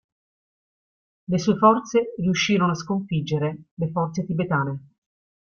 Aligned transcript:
Le 1.27 1.37
sue 1.37 1.57
forze 1.59 2.15
riuscirono 2.17 2.71
a 2.71 2.73
sconfiggere 2.73 3.65
le 3.75 3.91
forze 3.91 4.25
tibetane. 4.25 4.89